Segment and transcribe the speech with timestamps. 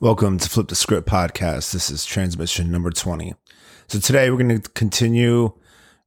[0.00, 1.72] Welcome to Flip the Script podcast.
[1.72, 3.34] This is transmission number 20.
[3.88, 5.54] So today we're going to continue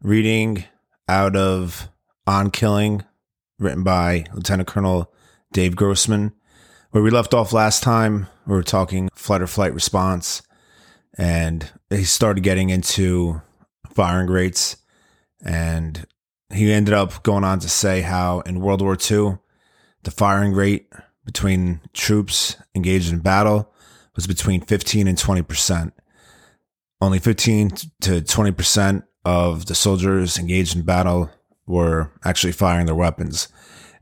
[0.02, 0.64] reading
[1.10, 1.90] out of
[2.25, 3.04] On Killing,
[3.59, 5.14] written by Lieutenant Colonel
[5.51, 6.32] Dave Grossman.
[6.92, 10.42] Where we left off last time, we were talking fight or flight response,
[11.18, 13.42] and he started getting into
[13.94, 14.78] firing rates.
[15.44, 16.05] And
[16.50, 19.39] he ended up going on to say how in World War II,
[20.04, 20.88] the firing rate
[21.26, 23.71] between troops engaged in battle
[24.16, 25.91] was between 15 and 20%.
[26.99, 27.70] Only 15
[28.02, 31.30] to 20% of the soldiers engaged in battle
[31.66, 33.48] were actually firing their weapons,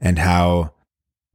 [0.01, 0.73] and how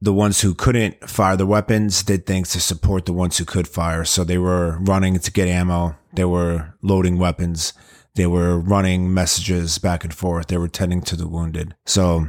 [0.01, 3.67] the ones who couldn't fire the weapons did things to support the ones who could
[3.67, 4.03] fire.
[4.05, 7.73] So they were running to get ammo, they were loading weapons,
[8.15, 11.75] they were running messages back and forth, they were tending to the wounded.
[11.85, 12.27] So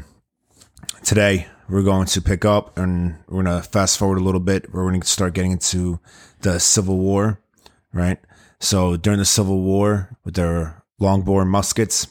[1.03, 4.73] today we're going to pick up and we're going to fast forward a little bit.
[4.73, 6.01] We're going to start getting into
[6.41, 7.41] the Civil War,
[7.93, 8.19] right?
[8.61, 12.09] So during the Civil War, with their longbore muskets,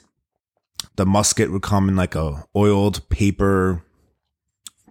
[0.95, 3.83] the musket would come in like a oiled paper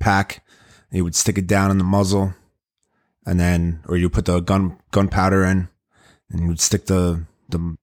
[0.01, 0.45] pack.
[0.91, 2.35] You would stick it down in the muzzle,
[3.27, 5.69] and then, or you put the gun gunpowder in,
[6.31, 7.77] and you would stick the the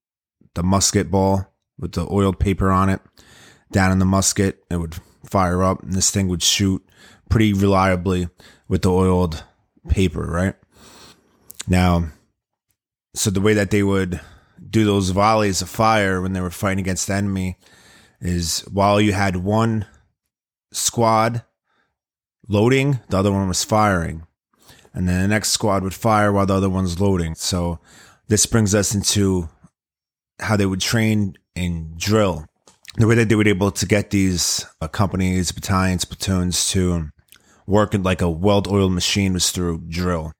[0.53, 1.47] the musket ball
[1.77, 3.01] with the oiled paper on it
[3.71, 4.63] down in the musket.
[4.69, 6.83] It would fire up, and this thing would shoot
[7.29, 8.27] pretty reliably
[8.67, 9.43] with the oiled
[9.89, 10.55] paper, right?
[11.67, 12.09] Now,
[13.13, 14.19] so the way that they would
[14.69, 17.57] do those volleys of fire when they were fighting against the enemy
[18.19, 19.85] is while you had one
[20.71, 21.43] squad
[22.47, 24.25] loading, the other one was firing.
[24.93, 27.35] And then the next squad would fire while the other one's loading.
[27.35, 27.79] So
[28.27, 29.49] this brings us into
[30.39, 32.45] how they would train and drill.
[32.97, 37.09] The way that they were able to get these uh, companies, battalions, platoons to
[37.65, 40.33] work in like a weld-oiled machine was through drill.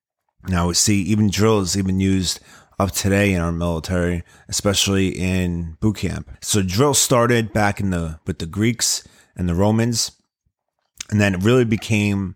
[0.47, 2.41] Now we see even drills even used
[2.77, 6.29] up today in our military, especially in boot camp.
[6.41, 9.07] So drill started back in the with the Greeks
[9.38, 10.12] and the Romans,
[11.09, 12.35] and then it really became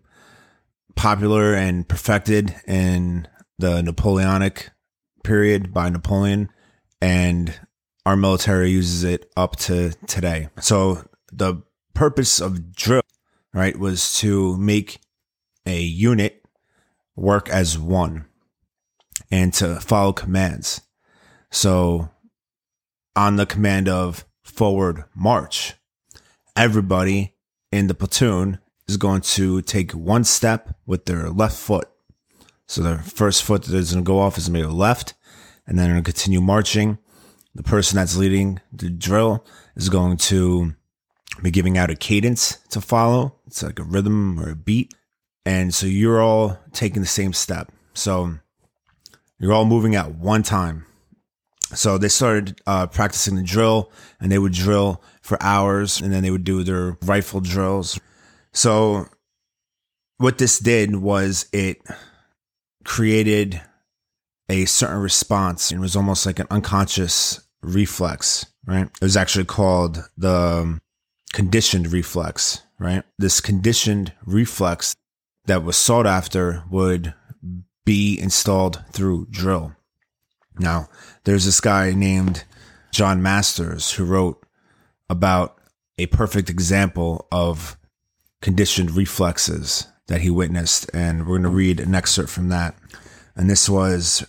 [0.94, 3.28] popular and perfected in
[3.58, 4.70] the Napoleonic
[5.24, 6.48] period by Napoleon,
[7.02, 7.58] and
[8.06, 10.48] our military uses it up to today.
[10.60, 11.62] So the
[11.92, 13.02] purpose of drill,
[13.52, 15.00] right, was to make
[15.66, 16.44] a unit
[17.16, 18.26] work as one
[19.28, 20.82] and to follow commands.
[21.50, 22.10] So
[23.16, 25.74] on the command of forward march,
[26.54, 27.34] everybody
[27.72, 31.88] in the platoon is going to take one step with their left foot.
[32.68, 35.14] So their first foot that is going to go off is going to be left,
[35.66, 36.98] and then they're going to continue marching.
[37.56, 39.44] The person that's leading the drill
[39.76, 40.74] is going to
[41.42, 43.34] be giving out a cadence to follow.
[43.46, 44.92] It's like a rhythm or a beat.
[45.46, 47.72] And so you're all taking the same step.
[47.94, 48.34] So
[49.38, 50.84] you're all moving at one time.
[51.74, 53.90] So they started uh, practicing the drill
[54.20, 57.98] and they would drill for hours and then they would do their rifle drills.
[58.52, 59.08] So
[60.18, 61.80] what this did was it
[62.84, 63.62] created
[64.50, 65.72] a certain response.
[65.72, 68.86] It was almost like an unconscious reflex, right?
[68.86, 70.80] It was actually called the um,
[71.32, 73.02] conditioned reflex, right?
[73.18, 74.94] This conditioned reflex
[75.46, 77.14] that was sought after would
[77.84, 79.74] be installed through drill.
[80.58, 80.88] Now,
[81.24, 82.44] there's this guy named
[82.92, 84.44] John Masters who wrote
[85.08, 85.58] about
[85.98, 87.76] a perfect example of
[88.40, 90.90] conditioned reflexes that he witnessed.
[90.94, 92.74] And we're going to read an excerpt from that.
[93.34, 94.26] And this was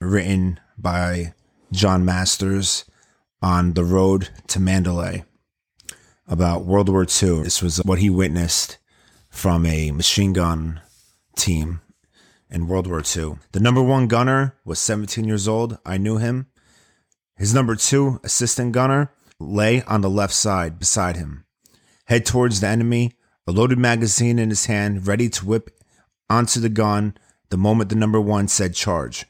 [0.00, 1.34] written by
[1.74, 2.84] John Masters
[3.42, 5.24] on the road to Mandalay
[6.28, 7.42] about World War II.
[7.42, 8.78] This was what he witnessed
[9.28, 10.80] from a machine gun
[11.36, 11.80] team
[12.48, 13.38] in World War II.
[13.50, 15.76] The number one gunner was 17 years old.
[15.84, 16.46] I knew him.
[17.36, 19.10] His number two assistant gunner
[19.40, 21.44] lay on the left side beside him,
[22.04, 23.14] head towards the enemy,
[23.48, 25.76] a loaded magazine in his hand, ready to whip
[26.30, 27.16] onto the gun
[27.50, 29.26] the moment the number one said charge.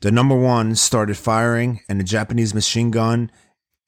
[0.00, 3.30] The number one started firing, and the Japanese machine gun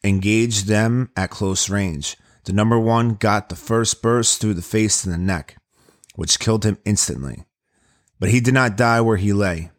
[0.04, 2.16] engaged them at close range.
[2.44, 5.56] The number one got the first burst through the face and the neck,
[6.14, 7.44] which killed him instantly.
[8.18, 9.70] But he did not die where he lay.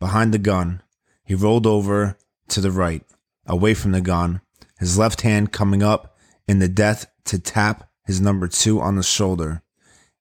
[0.00, 0.82] Behind the gun,
[1.24, 2.16] he rolled over
[2.48, 3.04] to the right,
[3.46, 4.40] away from the gun,
[4.78, 6.16] his left hand coming up
[6.48, 9.62] in the death to tap his number two on the shoulder.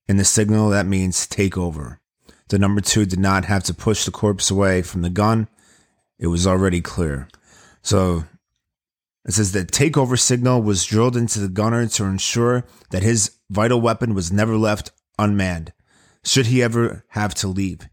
[0.07, 2.00] In the signal, that means take over.
[2.51, 5.47] The number two did not have to push the corpse away from the gun.
[6.19, 7.29] It was already clear.
[7.81, 8.25] So
[9.23, 13.79] it says the takeover signal was drilled into the gunner to ensure that his vital
[13.79, 15.71] weapon was never left unmanned,
[16.25, 17.87] should he ever have to leave.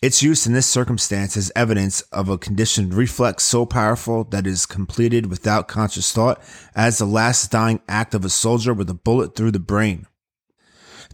[0.00, 4.50] Its use in this circumstance is evidence of a conditioned reflex so powerful that it
[4.50, 6.40] is completed without conscious thought
[6.76, 10.06] as the last dying act of a soldier with a bullet through the brain.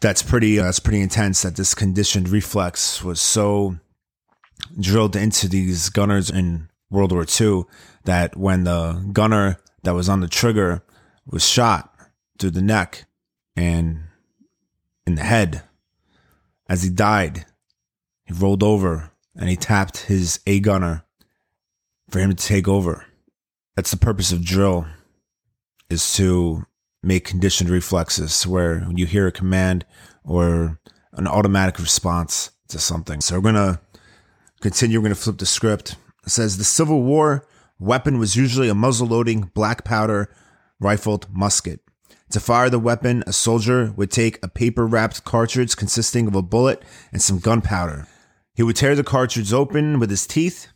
[0.01, 3.79] That's pretty, uh, that's pretty intense that this conditioned reflex was so
[4.79, 7.65] drilled into these gunners in World War II
[8.05, 10.83] that when the gunner that was on the trigger
[11.27, 11.95] was shot
[12.39, 13.07] through the neck
[13.57, 14.05] and
[15.07, 15.63] in the head,
[16.69, 17.47] as he died,
[18.25, 21.05] he rolled over and he tapped his A gunner
[22.11, 23.07] for him to take over.
[23.77, 24.87] That's the purpose of drill
[25.89, 26.65] is to
[27.09, 29.85] make conditioned reflexes where you hear a command
[30.23, 30.79] or
[31.15, 33.21] an automatic response to something.
[33.21, 33.81] So we're going to
[34.61, 34.99] continue.
[34.99, 35.97] We're going to flip the script.
[36.25, 37.47] It says the Civil War
[37.81, 40.31] weapon was usually a muzzle loading black powder
[40.79, 41.81] rifled musket.
[42.33, 46.43] To fire the weapon, a soldier would take a paper wrapped cartridge consisting of a
[46.43, 48.07] bullet and some gunpowder.
[48.55, 50.69] He would tear the cartridge open with his teeth,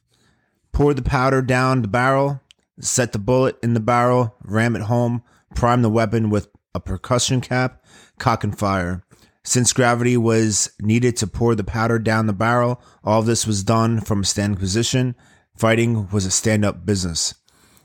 [0.73, 2.41] pour the powder down the barrel,
[2.81, 5.23] set the bullet in the barrel, ram it home,
[5.55, 7.85] prime the weapon with a percussion cap,
[8.19, 9.05] cock and fire.
[9.45, 14.01] Since gravity was needed to pour the powder down the barrel, all this was done
[14.01, 15.17] from a standing position.
[15.57, 17.35] Fighting was a stand up business.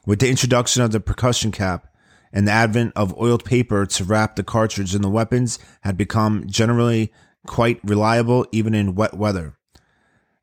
[0.06, 1.88] With the introduction of the percussion cap
[2.31, 6.44] and the advent of oiled paper to wrap the cartridge in the weapons had become
[6.48, 7.12] generally
[7.46, 9.58] quite reliable even in wet weather.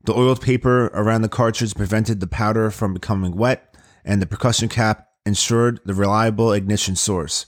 [0.03, 4.69] The oiled paper around the cartridge prevented the powder from becoming wet, and the percussion
[4.69, 7.45] cap ensured the reliable ignition source.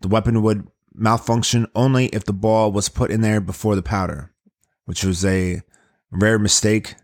[0.00, 4.32] The weapon would malfunction only if the ball was put in there before the powder,
[4.84, 5.62] which was a
[6.10, 6.94] rare mistake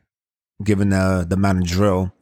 [0.64, 2.12] given the, the amount of drill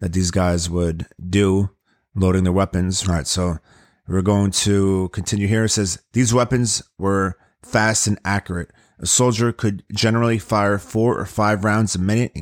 [0.00, 1.70] that these guys would do
[2.14, 3.08] loading their weapons.
[3.08, 3.58] All right, so
[4.06, 5.64] we're going to continue here.
[5.64, 8.70] It says these weapons were fast and accurate.
[8.98, 12.32] A soldier could generally fire four or five rounds a minute,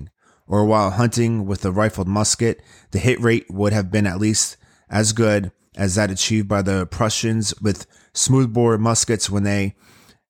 [0.47, 2.61] or while hunting with a rifled musket,
[2.91, 4.57] the hit rate would have been at least
[4.93, 9.75] as good as that achieved by the Prussians with smoothbore muskets when they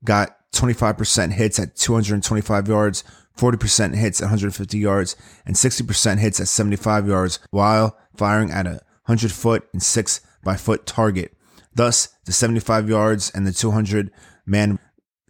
[0.04, 3.04] got 25% hits at 225 yards,
[3.36, 8.80] 40% hits at 150 yards, and 60% hits at 75 yards while firing at a
[9.06, 11.34] 100 foot and 6 by foot target.
[11.74, 14.10] Thus, the 75 yards and the 200
[14.46, 14.78] man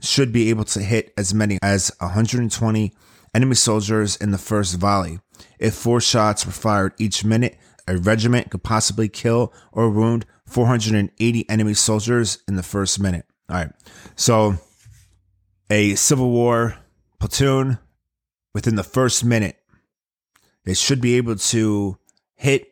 [0.01, 2.93] should be able to hit as many as 120
[3.35, 5.21] enemy soldiers in the first volley.
[5.59, 7.57] If four shots were fired each minute,
[7.87, 13.27] a regiment could possibly kill or wound 480 enemy soldiers in the first minute.
[13.49, 13.71] All right.
[14.17, 14.57] So,
[15.71, 16.77] a Civil War
[17.19, 17.79] platoon
[18.55, 19.57] within the first minute,
[20.65, 21.99] they should be able to
[22.35, 22.69] hit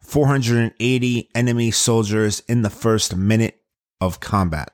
[0.00, 3.60] 480 enemy soldiers in the first minute
[4.00, 4.72] of combat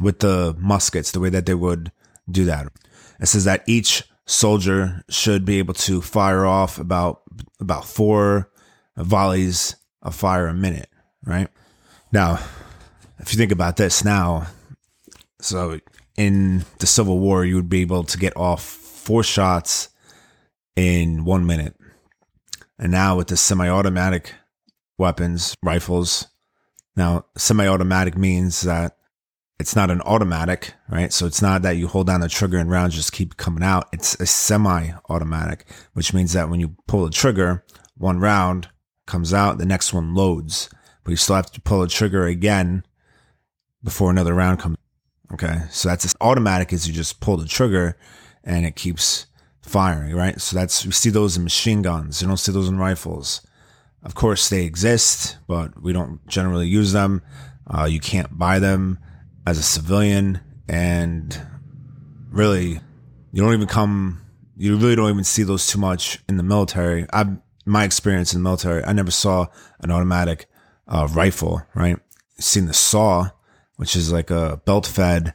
[0.00, 1.92] with the muskets, the way that they would
[2.30, 2.68] do that.
[3.20, 7.22] It says that each soldier should be able to fire off about
[7.60, 8.50] about four
[8.96, 10.88] volleys of fire a minute,
[11.24, 11.48] right?
[12.12, 12.38] Now,
[13.18, 14.46] if you think about this now,
[15.40, 15.80] so
[16.16, 19.88] in the Civil War, you would be able to get off four shots
[20.76, 21.74] in one minute.
[22.78, 24.34] And now with the semi automatic
[24.98, 26.28] weapons, rifles,
[26.96, 28.96] now semi automatic means that
[29.60, 31.12] it's not an automatic, right?
[31.12, 33.88] So it's not that you hold down the trigger and rounds just keep coming out.
[33.92, 37.64] It's a semi automatic, which means that when you pull the trigger,
[37.96, 38.68] one round
[39.06, 40.68] comes out, the next one loads,
[41.02, 42.84] but you still have to pull the trigger again
[43.82, 44.76] before another round comes.
[45.32, 45.62] Okay.
[45.70, 47.96] So that's automatic is you just pull the trigger
[48.44, 49.26] and it keeps
[49.62, 50.40] firing, right?
[50.40, 52.20] So that's, we see those in machine guns.
[52.20, 53.40] You don't see those in rifles.
[54.02, 57.22] Of course, they exist, but we don't generally use them.
[57.66, 58.98] Uh, you can't buy them
[59.46, 61.40] as a civilian, and
[62.30, 62.80] really,
[63.32, 64.20] you don't even come.
[64.58, 67.06] You really don't even see those too much in the military.
[67.14, 69.46] I, my experience in the military, I never saw
[69.80, 70.46] an automatic
[70.86, 71.62] uh, rifle.
[71.74, 71.98] Right,
[72.38, 73.30] seen the saw,
[73.76, 75.34] which is like a belt fed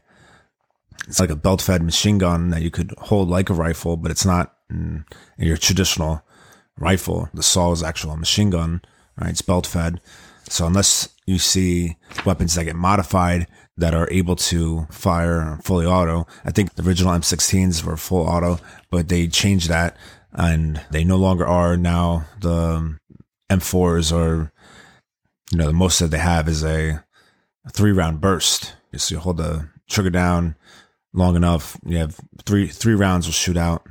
[1.08, 4.12] it's like a belt fed machine gun that you could hold like a rifle, but
[4.12, 5.06] it's not in
[5.38, 6.22] your traditional
[6.78, 7.30] rifle.
[7.34, 8.82] The saw is actual a machine gun,
[9.20, 9.32] right?
[9.32, 10.02] It's belt fed.
[10.50, 16.28] So unless you see weapons that get modified that are able to fire fully auto,
[16.46, 18.60] I think the original M16s were full auto,
[18.92, 19.98] but they changed that
[20.34, 22.98] and they no longer are now the
[23.50, 24.52] M4s or,
[25.52, 27.04] you know, the most that they have is a,
[27.66, 28.76] a three round burst.
[28.96, 30.56] So you hold the trigger down,
[31.14, 33.88] long enough, you have three three rounds will shoot out.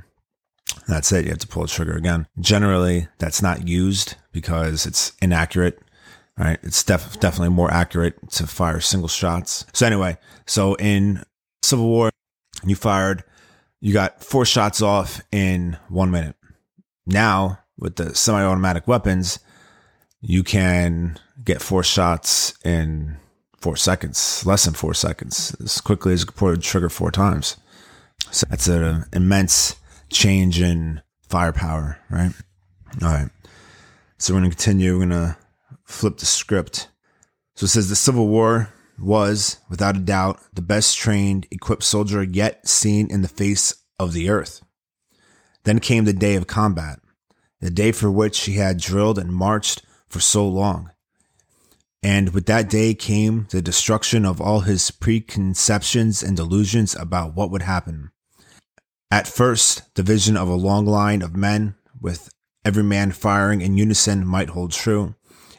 [0.86, 1.24] That's it.
[1.24, 2.26] You have to pull the trigger again.
[2.40, 5.80] Generally, that's not used because it's inaccurate.
[6.36, 6.58] Right?
[6.62, 9.66] It's def- definitely more accurate to fire single shots.
[9.72, 11.24] So anyway, so in
[11.62, 12.10] Civil War,
[12.64, 13.24] you fired
[13.80, 16.36] you got four shots off in one minute.
[17.06, 19.38] Now, with the semi automatic weapons,
[20.20, 23.16] you can get four shots in
[23.58, 27.56] four seconds, less than four seconds, as quickly as you pull the trigger four times.
[28.30, 29.76] So that's an immense
[30.10, 32.32] change in firepower, right?
[33.02, 33.30] All right.
[34.18, 34.98] So we're going to continue.
[34.98, 35.36] We're going to
[35.84, 36.88] flip the script.
[37.54, 42.22] So it says the Civil War was, without a doubt, the best trained, equipped soldier
[42.22, 44.62] yet seen in the face of the earth.
[45.64, 47.00] Then came the day of combat,
[47.60, 50.90] the day for which he had drilled and marched for so long.
[52.02, 57.50] And with that day came the destruction of all his preconceptions and delusions about what
[57.50, 58.10] would happen.
[59.10, 62.30] At first, the vision of a long line of men with
[62.64, 65.14] every man firing in unison might hold true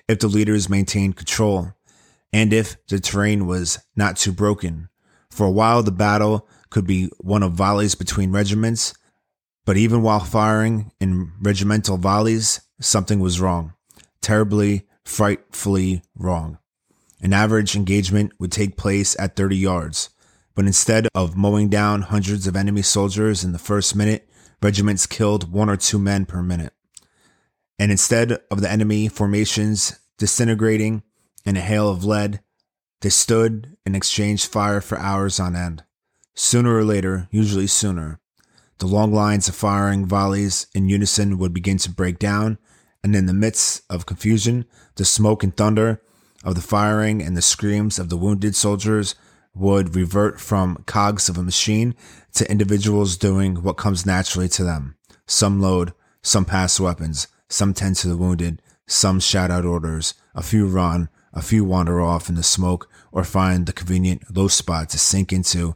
[0.07, 1.73] if the leaders maintained control
[2.31, 4.89] and if the terrain was not too broken.
[5.29, 8.93] For a while, the battle could be one of volleys between regiments,
[9.65, 13.73] but even while firing in regimental volleys, something was wrong.
[14.21, 16.57] Terribly, frightfully wrong.
[17.21, 20.09] An average engagement would take place at 30 yards,
[20.55, 24.29] but instead of mowing down hundreds of enemy soldiers in the first minute,
[24.61, 26.73] regiments killed one or two men per minute.
[27.77, 31.03] And instead of the enemy formations disintegrating
[31.45, 32.41] in a hail of lead,
[33.01, 35.83] they stood and exchanged fire for hours on end.
[36.35, 38.19] Sooner or later, usually sooner,
[38.79, 42.57] the long lines of firing volleys in unison would begin to break down,
[43.03, 44.65] and in the midst of confusion,
[44.95, 46.01] the smoke and thunder
[46.43, 49.15] of the firing and the screams of the wounded soldiers
[49.53, 51.95] would revert from cogs of a machine
[52.33, 54.95] to individuals doing what comes naturally to them.
[55.25, 60.41] Some load, some pass weapons, some tend to the wounded, some shout out orders, a
[60.41, 64.89] few run, a few wander off in the smoke or find the convenient low spot
[64.89, 65.75] to sink into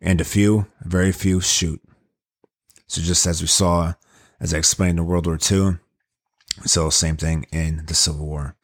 [0.00, 1.80] and a few, very few, shoot.
[2.86, 3.94] So just as we saw,
[4.40, 5.78] as I explained in World War II,
[6.62, 8.56] the same thing in the Civil War.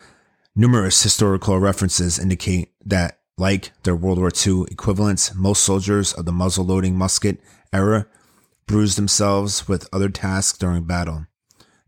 [0.56, 6.32] Numerous historical references indicate that, like their World War II equivalents, most soldiers of the
[6.32, 7.40] muzzle loading musket
[7.72, 8.06] era
[8.66, 11.26] bruised themselves with other tasks during battle.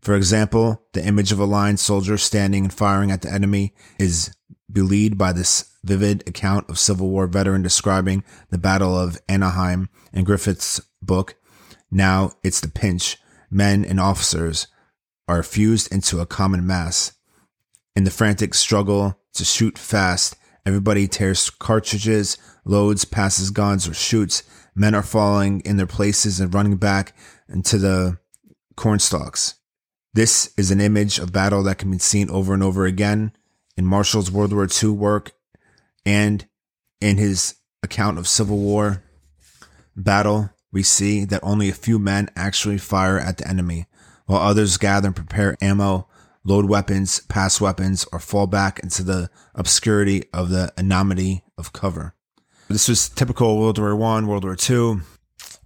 [0.07, 4.33] For example, the image of a line soldier standing and firing at the enemy is
[4.71, 10.23] belied by this vivid account of Civil War veteran describing the Battle of Antietam in
[10.23, 11.35] Griffith's book.
[11.91, 13.17] Now it's the pinch.
[13.51, 14.67] Men and officers
[15.27, 17.11] are fused into a common mass.
[17.93, 24.43] In the frantic struggle to shoot fast, everybody tears cartridges, loads, passes guns, or shoots.
[24.73, 27.13] Men are falling in their places and running back
[27.49, 28.19] into the
[28.77, 29.56] cornstalks.
[30.17, 33.33] This is an image of battle that can be seen over and over again
[33.77, 35.33] in Marshall's World War II work
[36.07, 36.43] and
[36.99, 39.03] in his account of Civil War
[39.95, 43.85] battle, we see that only a few men actually fire at the enemy,
[44.25, 46.07] while others gather and prepare ammo,
[46.43, 52.15] load weapons, pass weapons, or fall back into the obscurity of the anonymity of cover.
[52.69, 55.01] This was typical World War One, World War Two,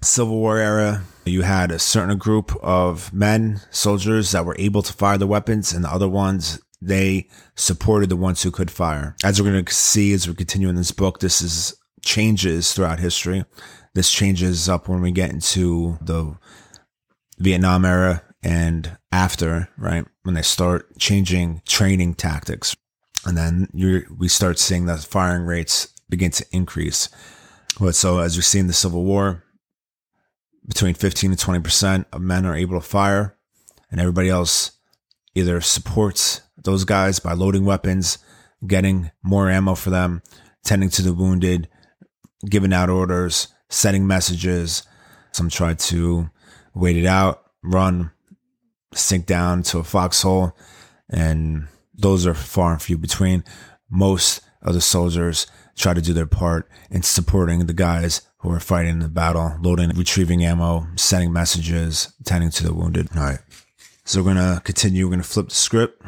[0.03, 1.03] Civil War era.
[1.25, 5.72] You had a certain group of men, soldiers that were able to fire the weapons,
[5.72, 9.15] and the other ones they supported the ones who could fire.
[9.24, 13.00] As we're going to see as we continue in this book, this is changes throughout
[13.00, 13.46] history.
[13.93, 16.36] This changes up when we get into the
[17.38, 20.05] Vietnam era and after, right?
[20.24, 22.75] When they start changing training tactics.
[23.25, 27.10] And then you we start seeing the firing rates begin to increase.
[27.79, 29.43] But so as we see in the Civil War,
[30.72, 33.36] between 15 to 20% of men are able to fire
[33.92, 34.72] and everybody else
[35.36, 38.20] either supports those guys by loading weapons,
[38.66, 40.22] getting more ammo for them,
[40.63, 41.68] tending to the wounded,
[42.50, 44.84] giving out orders, sending messages.
[45.34, 46.30] Some try to
[46.74, 48.12] wait it out, run,
[48.94, 50.56] sink down to a foxhole,
[51.10, 53.44] and those are far and few between.
[53.90, 58.60] Most of the soldiers try to do their part in supporting the guys who are
[58.60, 63.07] fighting the battle, loading, retrieving ammo, sending messages, tending to the wounded.
[63.15, 63.39] All right.
[64.03, 65.05] So we're going to continue.
[65.05, 66.03] We're going to flip the script.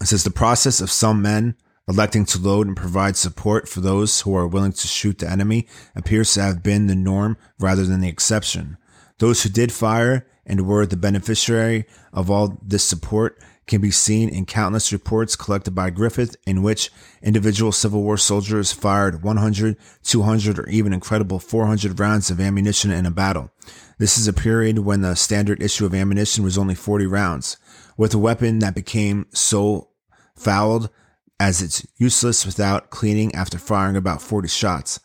[0.00, 1.56] It says the process of some men
[1.88, 5.66] electing to load and provide support for those who are willing to shoot the enemy
[5.96, 8.78] appears to have been the norm rather than the exception.
[9.18, 14.28] Those who did fire and were the beneficiary of all this support can be seen
[14.28, 16.90] in countless reports collected by Griffith in which
[17.22, 23.06] individual Civil War soldiers fired 100, 200, or even incredible 400 rounds of ammunition in
[23.06, 23.52] a battle.
[23.98, 27.56] This is a period when the standard issue of ammunition was only 40 rounds.
[27.96, 29.90] With a weapon that became so
[30.34, 30.90] fouled
[31.38, 34.98] as it's useless without cleaning after firing about 40 shots.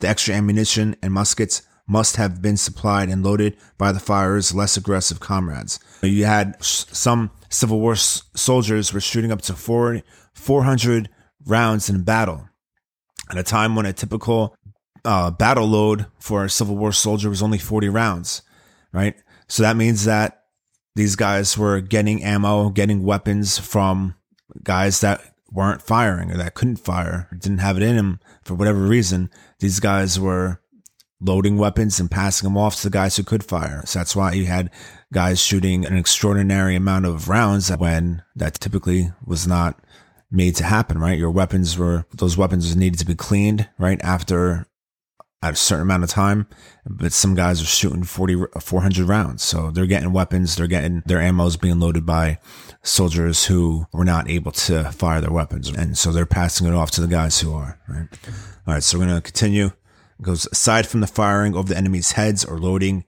[0.00, 4.76] The extra ammunition and muskets must have been supplied and loaded by the fire's less
[4.76, 5.80] aggressive comrades.
[6.02, 10.02] You had some Civil War soldiers were shooting up to four,
[10.34, 11.08] 400
[11.46, 12.48] rounds in battle
[13.30, 14.54] at a time when a typical
[15.04, 18.42] uh, battle load for a Civil War soldier was only 40 rounds,
[18.92, 19.14] right?
[19.48, 20.44] So that means that
[20.94, 24.14] these guys were getting ammo, getting weapons from
[24.62, 28.80] guys that weren't firing or that couldn't fire, didn't have it in them for whatever
[28.80, 29.30] reason.
[29.58, 30.60] These guys were
[31.20, 33.82] loading weapons and passing them off to the guys who could fire.
[33.84, 34.70] So that's why you had
[35.12, 39.78] guys shooting an extraordinary amount of rounds when that typically was not
[40.30, 41.18] made to happen, right?
[41.18, 44.00] Your weapons were, those weapons needed to be cleaned, right?
[44.02, 44.66] After
[45.42, 46.46] a certain amount of time,
[46.86, 49.42] but some guys are shooting 40, 400 rounds.
[49.42, 50.54] So they're getting weapons.
[50.54, 52.38] They're getting their ammo is being loaded by
[52.82, 55.70] soldiers who were not able to fire their weapons.
[55.70, 58.08] And so they're passing it off to the guys who are, right?
[58.66, 58.82] All right.
[58.82, 59.72] So we're going to continue
[60.22, 63.04] goes aside from the firing over the enemy's heads or loading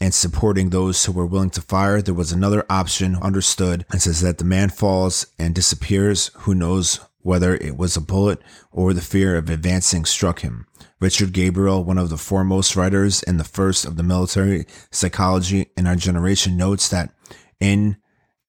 [0.00, 4.22] and supporting those who were willing to fire, there was another option understood and says
[4.22, 6.30] that the man falls and disappears.
[6.38, 8.40] Who knows whether it was a bullet
[8.72, 10.66] or the fear of advancing struck him.
[11.00, 15.86] Richard Gabriel, one of the foremost writers and the first of the military psychology in
[15.86, 17.12] our generation, notes that
[17.58, 17.96] in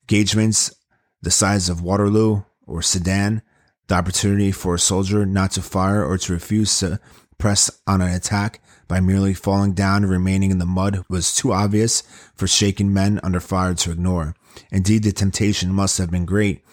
[0.04, 0.74] engagements
[1.22, 3.42] the size of Waterloo or Sedan,
[3.88, 7.00] the opportunity for a soldier not to fire or to refuse to
[7.42, 11.52] press on an attack by merely falling down and remaining in the mud was too
[11.52, 12.04] obvious
[12.36, 14.36] for shaken men under fire to ignore.
[14.72, 16.64] Indeed, the temptation must have been great,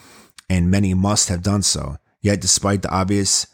[0.51, 1.97] and many must have done so.
[2.21, 3.47] Yet, despite the obvious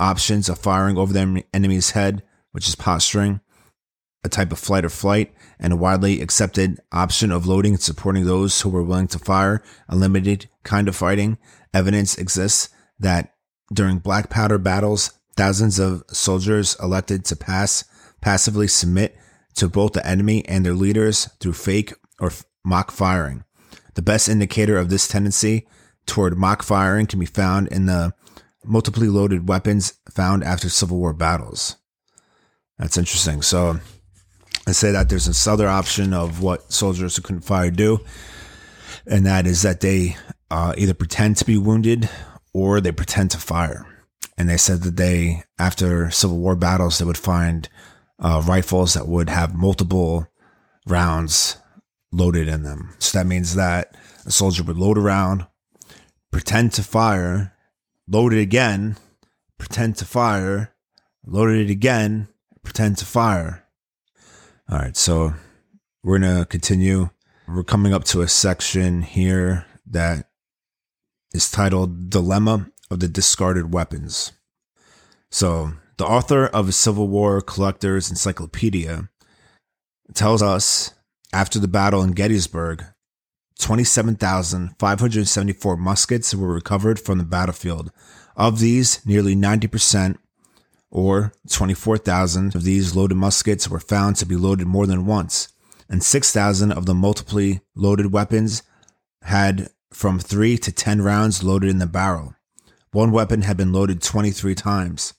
[0.00, 3.40] options of firing over the enemy's head, which is posturing,
[4.24, 8.24] a type of fight or flight, and a widely accepted option of loading and supporting
[8.24, 11.38] those who were willing to fire, a limited kind of fighting,
[11.72, 13.34] evidence exists that
[13.72, 17.84] during black powder battles, Thousands of soldiers elected to pass
[18.20, 19.16] passively submit
[19.54, 22.32] to both the enemy and their leaders through fake or
[22.64, 23.44] mock firing.
[23.94, 25.66] The best indicator of this tendency
[26.06, 28.12] toward mock firing can be found in the
[28.64, 31.76] multiply loaded weapons found after Civil War battles.
[32.78, 33.42] That's interesting.
[33.42, 33.78] So
[34.66, 38.00] I say that there's this other option of what soldiers who couldn't fire do,
[39.06, 40.16] and that is that they
[40.50, 42.08] uh, either pretend to be wounded
[42.52, 43.86] or they pretend to fire
[44.40, 47.68] and they said that they, after Civil War battles, they would find
[48.18, 50.28] uh, rifles that would have multiple
[50.86, 51.58] rounds
[52.10, 52.94] loaded in them.
[53.00, 55.46] So that means that a soldier would load a round,
[56.30, 57.54] pretend to fire,
[58.08, 58.96] load it again,
[59.58, 60.74] pretend to fire,
[61.26, 62.28] load it again,
[62.62, 63.66] pretend to fire.
[64.70, 65.34] All right, so
[66.02, 67.10] we're going to continue.
[67.46, 70.30] We're coming up to a section here that
[71.34, 74.32] is titled Dilemma of the discarded weapons.
[75.30, 79.08] So, the author of a Civil War Collector's Encyclopedia
[80.14, 80.92] tells us
[81.32, 82.84] after the battle in Gettysburg,
[83.60, 87.92] 27,574 muskets were recovered from the battlefield.
[88.34, 90.16] Of these, nearly 90%,
[90.90, 95.48] or 24,000 of these loaded muskets, were found to be loaded more than once,
[95.88, 98.64] and 6,000 of the multiply loaded weapons
[99.22, 102.34] had from 3 to 10 rounds loaded in the barrel.
[102.92, 105.14] One weapon had been loaded 23 times.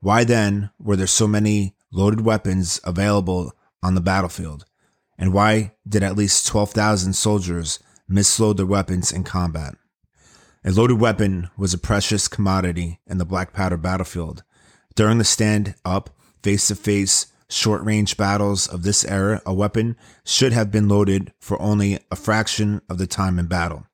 [0.00, 4.64] Why then were there so many loaded weapons available on the battlefield?
[5.18, 9.74] And why did at least 12,000 soldiers misload their weapons in combat?
[10.64, 14.44] A loaded weapon was a precious commodity in the black powder battlefield.
[14.94, 16.10] During the stand up,
[16.44, 21.32] face to face, short range battles of this era, a weapon should have been loaded
[21.40, 23.84] for only a fraction of the time in battle.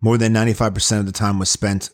[0.00, 1.90] More than 95% of the time was spent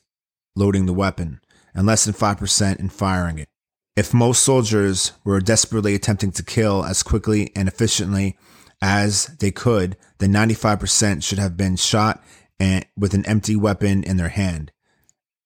[0.56, 1.40] loading the weapon,
[1.74, 3.48] and less than 5% in firing it.
[3.94, 8.36] If most soldiers were desperately attempting to kill as quickly and efficiently
[8.82, 12.22] as they could, then 95% should have been shot
[12.58, 14.72] and with an empty weapon in their hand.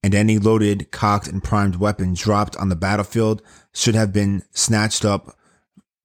[0.02, 3.42] And any loaded, cocked, and primed weapon dropped on the battlefield
[3.74, 5.36] should have been snatched up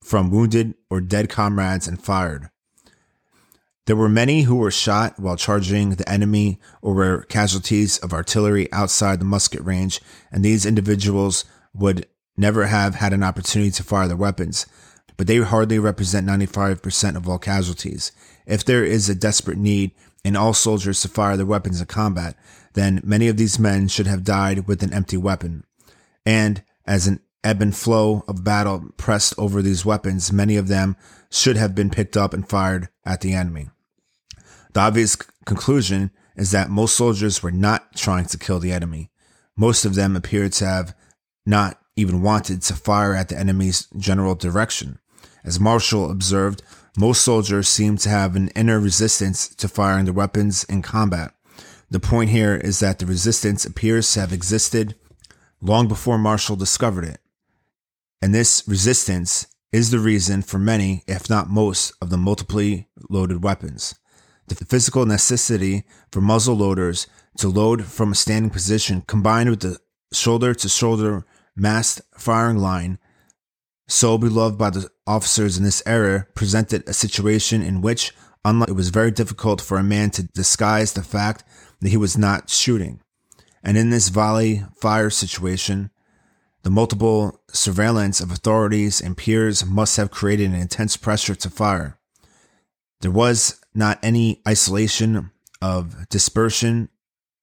[0.03, 2.49] from wounded or dead comrades and fired.
[3.85, 8.71] There were many who were shot while charging the enemy or were casualties of artillery
[8.73, 14.07] outside the musket range, and these individuals would never have had an opportunity to fire
[14.07, 14.65] their weapons,
[15.17, 18.11] but they hardly represent 95% of all casualties.
[18.47, 19.91] If there is a desperate need
[20.23, 22.35] in all soldiers to fire their weapons in combat,
[22.73, 25.63] then many of these men should have died with an empty weapon.
[26.25, 30.97] And as an ebb and flow of battle pressed over these weapons, many of them
[31.29, 33.69] should have been picked up and fired at the enemy.
[34.75, 39.09] The obvious conclusion is that most soldiers were not trying to kill the enemy.
[39.55, 40.93] Most of them appeared to have
[41.45, 44.99] not even wanted to fire at the enemy's general direction.
[45.45, 46.61] As Marshall observed,
[46.97, 51.31] most soldiers seem to have an inner resistance to firing their weapons in combat.
[51.89, 54.95] The point here is that the resistance appears to have existed
[55.61, 57.21] long before Marshall discovered it.
[58.21, 63.41] And this resistance is the reason for many, if not most, of the multiply loaded
[63.41, 63.95] weapons.
[64.47, 69.77] The physical necessity for muzzle loaders to load from a standing position combined with the
[70.13, 72.99] shoulder to shoulder massed firing line
[73.87, 78.11] so beloved by the officers in this era presented a situation in which
[78.43, 81.43] unlike it was very difficult for a man to disguise the fact
[81.81, 82.99] that he was not shooting.
[83.63, 85.89] And in this volley fire situation,
[86.63, 91.99] the multiple surveillance of authorities and peers must have created an intense pressure to fire.
[93.05, 95.29] There was not any isolation
[95.61, 96.89] of dispersion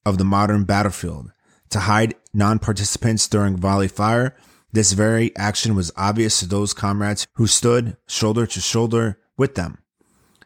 [0.05, 1.31] of the modern battlefield.
[1.71, 4.35] To hide non participants during volley fire,
[4.73, 9.79] this very action was obvious to those comrades who stood shoulder to shoulder with them.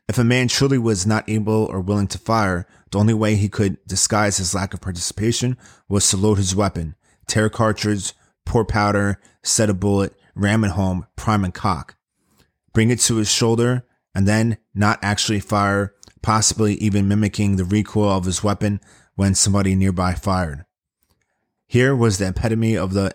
[0.06, 3.48] If a man truly was not able or willing to fire, the only way he
[3.48, 5.56] could disguise his lack of participation
[5.88, 6.94] was to load his weapon,
[7.26, 8.12] tear cartridge,
[8.44, 11.96] pour powder, set a bullet, ram it home, prime and cock.
[12.74, 18.08] Bring it to his shoulder and then not actually fire, possibly even mimicking the recoil
[18.08, 18.80] of his weapon
[19.14, 20.64] when somebody nearby fired.
[21.66, 23.14] Here was the epitome of the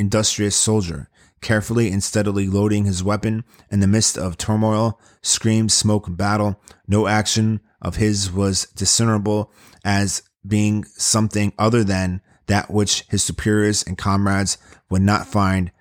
[0.00, 1.10] industrious soldier,
[1.42, 6.58] carefully and steadily loading his weapon in the midst of turmoil, scream, smoke, and battle.
[6.86, 9.52] No action of his was discernible
[9.84, 14.56] as being something other than that which his superiors and comrades
[14.88, 15.72] would not find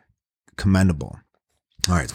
[0.57, 1.17] commendable.
[1.87, 2.13] All right.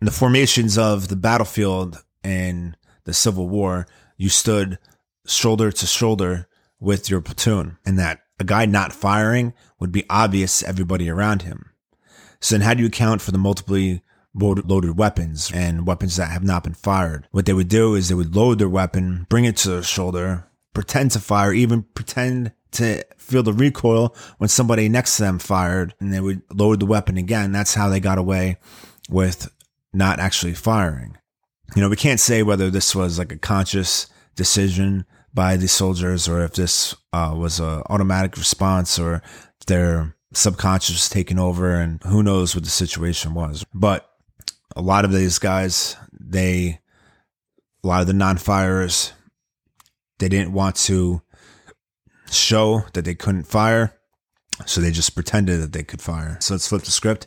[0.00, 4.78] In the formations of the battlefield in the Civil War, you stood
[5.26, 6.48] shoulder to shoulder
[6.80, 11.42] with your platoon, and that a guy not firing would be obvious to everybody around
[11.42, 11.70] him.
[12.40, 13.96] So then how do you account for the multiply
[14.34, 17.28] loaded weapons and weapons that have not been fired?
[17.30, 20.46] What they would do is they would load their weapon, bring it to their shoulder,
[20.74, 25.94] pretend to fire, even pretend to feel the recoil when somebody next to them fired
[26.00, 27.52] and they would load the weapon again.
[27.52, 28.58] That's how they got away
[29.08, 29.48] with
[29.94, 31.16] not actually firing.
[31.74, 36.28] You know, we can't say whether this was like a conscious decision by the soldiers
[36.28, 39.22] or if this uh, was an automatic response or
[39.66, 43.64] their subconscious was taking over and who knows what the situation was.
[43.74, 44.08] But
[44.76, 46.80] a lot of these guys, they,
[47.82, 49.12] a lot of the non-firers,
[50.18, 51.22] they didn't want to
[52.30, 53.98] show that they couldn't fire.
[54.66, 56.38] So they just pretended that they could fire.
[56.40, 57.26] So let's flip the script.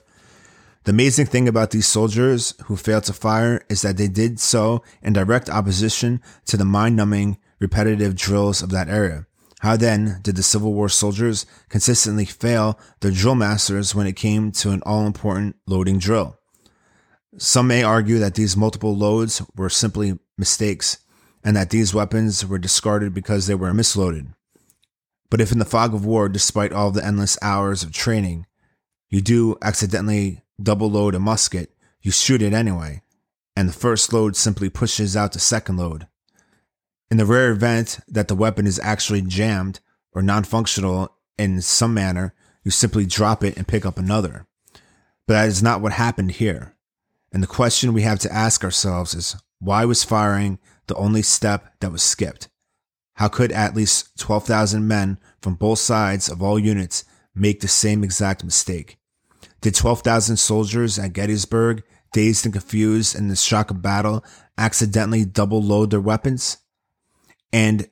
[0.87, 4.83] The amazing thing about these soldiers who failed to fire is that they did so
[5.01, 9.27] in direct opposition to the mind numbing repetitive drills of that era.
[9.59, 14.53] How then did the Civil War soldiers consistently fail their drill masters when it came
[14.53, 16.39] to an all important loading drill?
[17.37, 20.99] Some may argue that these multiple loads were simply mistakes
[21.43, 24.33] and that these weapons were discarded because they were misloaded.
[25.29, 28.45] But if in the fog of war, despite all the endless hours of training,
[29.09, 33.01] you do accidentally double load a musket, you shoot it anyway,
[33.55, 36.07] and the first load simply pushes out the second load.
[37.09, 39.79] In the rare event that the weapon is actually jammed
[40.13, 44.45] or non functional in some manner, you simply drop it and pick up another.
[45.25, 46.75] But that is not what happened here.
[47.31, 51.73] And the question we have to ask ourselves is why was firing the only step
[51.79, 52.49] that was skipped?
[53.15, 58.03] How could at least 12,000 men from both sides of all units make the same
[58.03, 58.97] exact mistake?
[59.61, 64.23] Did 12,000 soldiers at Gettysburg, dazed and confused in the shock of battle,
[64.57, 66.57] accidentally double load their weapons?
[67.51, 67.89] And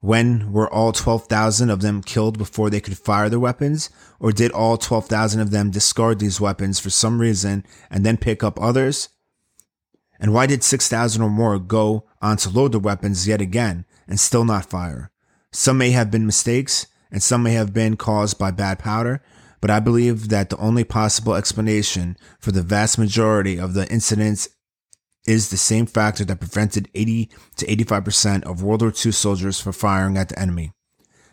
[0.00, 3.90] when were all 12,000 of them killed before they could fire their weapons?
[4.20, 8.44] Or did all 12,000 of them discard these weapons for some reason and then pick
[8.44, 9.08] up others?
[10.20, 14.20] And why did 6,000 or more go on to load their weapons yet again and
[14.20, 15.10] still not fire?
[15.52, 19.22] Some may have been mistakes and some may have been caused by bad powder,
[19.60, 24.48] but I believe that the only possible explanation for the vast majority of the incidents
[25.26, 29.72] is the same factor that prevented 80 to 85% of World War II soldiers from
[29.72, 30.72] firing at the enemy.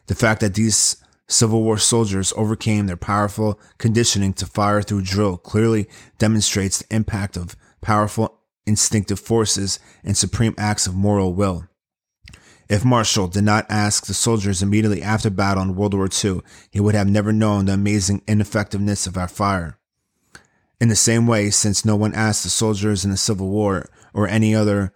[0.08, 5.38] The fact that these Civil War soldiers overcame their powerful conditioning to fire through drill
[5.38, 5.88] clearly
[6.20, 11.68] demonstrates the impact of powerful instinctive forces and supreme acts of moral will.
[12.68, 16.80] If Marshall did not ask the soldiers immediately after battle in World War II, he
[16.80, 19.78] would have never known the amazing ineffectiveness of our fire.
[20.82, 24.28] In the same way, since no one asked the soldiers in the Civil War or
[24.28, 24.94] any other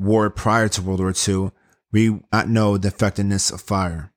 [0.00, 1.52] war prior to World War II,
[1.92, 4.12] we do not know the effectiveness of fire.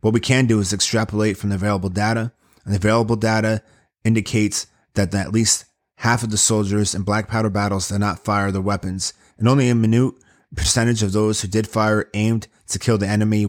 [0.00, 2.32] What we can do is extrapolate from the available data,
[2.64, 3.62] and the available data
[4.04, 5.64] indicates that at least
[5.96, 9.68] half of the soldiers in black powder battles did not fire their weapons, and only
[9.68, 10.14] a minute
[10.54, 13.48] percentage of those who did fire aimed to kill the enemy.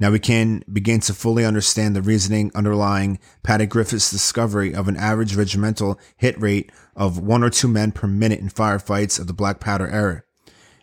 [0.00, 4.96] Now we can begin to fully understand the reasoning underlying Paddy Griffith's discovery of an
[4.96, 9.32] average regimental hit rate of one or two men per minute in firefights of the
[9.32, 10.22] black powder era.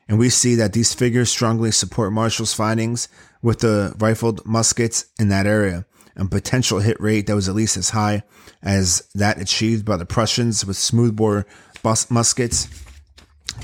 [0.07, 3.07] And we see that these figures strongly support Marshall's findings
[3.41, 7.77] with the rifled muskets in that area, and potential hit rate that was at least
[7.77, 8.23] as high
[8.61, 11.45] as that achieved by the Prussians with smoothbore
[11.81, 12.67] bus- muskets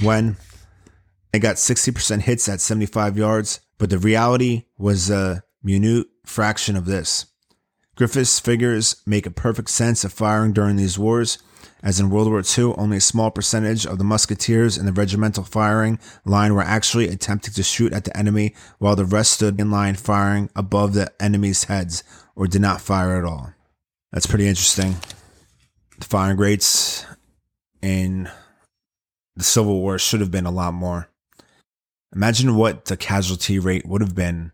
[0.01, 0.37] when
[1.31, 3.61] they got 60% hits at 75 yards.
[3.77, 7.25] But the reality was a minute fraction of this.
[7.95, 11.37] Griffith's figures make a perfect sense of firing during these wars.
[11.83, 15.43] As in World War II, only a small percentage of the musketeers in the regimental
[15.43, 19.71] firing line were actually attempting to shoot at the enemy, while the rest stood in
[19.71, 22.03] line firing above the enemy's heads
[22.35, 23.53] or did not fire at all.
[24.11, 24.95] That's pretty interesting.
[25.99, 27.05] The firing rates
[27.81, 28.29] in
[29.35, 31.10] the Civil War should have been a lot more.
[32.13, 34.51] Imagine what the casualty rate would have been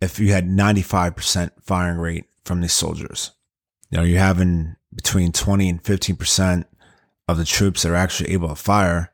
[0.00, 3.32] if you had 95% firing rate from these soldiers.
[3.90, 6.64] You know, you're having between 20 and 15%
[7.28, 9.12] of the troops that are actually able to fire.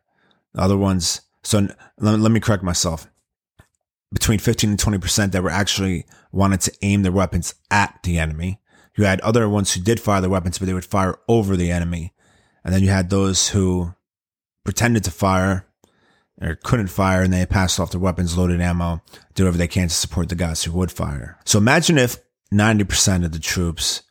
[0.54, 1.68] The other ones, so
[1.98, 3.08] let, let me correct myself.
[4.12, 8.60] Between 15 and 20% that were actually wanted to aim their weapons at the enemy.
[8.96, 11.70] You had other ones who did fire their weapons, but they would fire over the
[11.70, 12.12] enemy.
[12.62, 13.94] And then you had those who
[14.64, 15.66] pretended to fire
[16.40, 19.02] or couldn't fire and they passed off their weapons, loaded ammo,
[19.34, 21.38] do whatever they can to support the guys who would fire.
[21.44, 22.18] So imagine if
[22.52, 24.02] 90% of the troops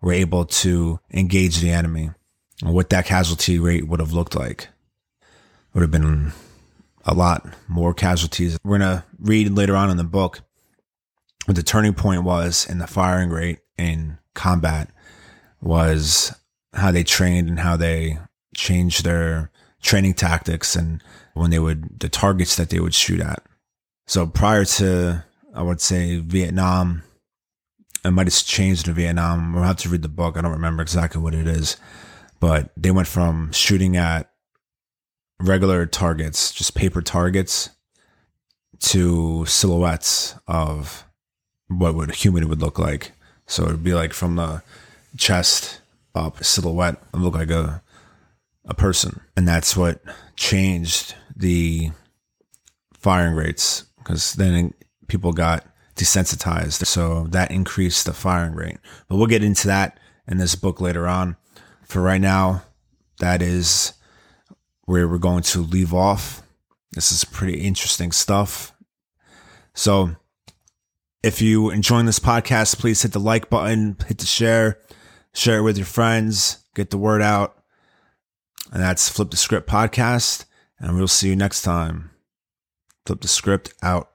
[0.00, 2.10] were able to engage the enemy
[2.62, 4.68] and what that casualty rate would have looked like.
[5.74, 6.32] Would have been
[7.04, 8.58] a lot more casualties.
[8.64, 10.40] We're going to read later on in the book
[11.46, 14.90] what the turning point was in the firing rate in combat
[15.60, 16.34] was
[16.74, 18.18] how they trained and how they
[18.54, 19.50] changed their
[19.82, 21.02] training tactics and
[21.34, 23.42] when they would the targets that they would shoot at.
[24.06, 27.02] So prior to I would say Vietnam,
[28.04, 29.52] it might have changed to Vietnam.
[29.52, 30.36] We'll have to read the book.
[30.36, 31.76] I don't remember exactly what it is,
[32.38, 34.30] but they went from shooting at
[35.40, 37.70] regular targets, just paper targets,
[38.80, 41.04] to silhouettes of
[41.68, 43.12] what would a human would look like.
[43.46, 44.62] So it'd be like from the
[45.16, 45.80] chest
[46.14, 47.82] up, silhouette, look like a
[48.66, 50.00] a person, and that's what
[50.36, 51.90] changed the
[52.94, 54.74] firing rates because then
[55.08, 56.84] people got desensitized.
[56.86, 58.78] So that increased the firing rate.
[59.08, 61.36] But we'll get into that in this book later on.
[61.84, 62.62] For right now,
[63.18, 63.92] that is
[64.84, 66.42] where we're going to leave off.
[66.92, 68.72] This is pretty interesting stuff.
[69.74, 70.16] So
[71.22, 74.78] if you enjoying this podcast, please hit the like button, hit the share,
[75.34, 77.59] share it with your friends, get the word out.
[78.70, 80.44] And that's Flip the Script Podcast.
[80.78, 82.10] And we'll see you next time.
[83.04, 84.10] Flip the Script out.